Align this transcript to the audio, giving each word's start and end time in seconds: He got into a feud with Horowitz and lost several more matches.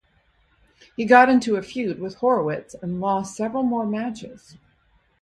He 0.97 1.05
got 1.05 1.29
into 1.29 1.57
a 1.57 1.61
feud 1.61 1.99
with 1.99 2.15
Horowitz 2.15 2.73
and 2.81 2.99
lost 2.99 3.35
several 3.35 3.61
more 3.61 3.85
matches. 3.85 4.57